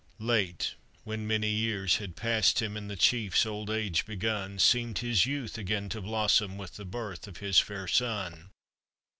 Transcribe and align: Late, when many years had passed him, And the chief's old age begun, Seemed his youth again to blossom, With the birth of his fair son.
Late, 0.17 0.73
when 1.03 1.27
many 1.27 1.49
years 1.51 1.97
had 1.97 2.15
passed 2.15 2.59
him, 2.59 2.75
And 2.75 2.89
the 2.89 2.95
chief's 2.95 3.45
old 3.45 3.69
age 3.69 4.07
begun, 4.07 4.57
Seemed 4.57 4.97
his 4.97 5.27
youth 5.27 5.59
again 5.59 5.89
to 5.89 6.01
blossom, 6.01 6.57
With 6.57 6.75
the 6.77 6.85
birth 6.85 7.27
of 7.27 7.37
his 7.37 7.59
fair 7.59 7.87
son. 7.87 8.49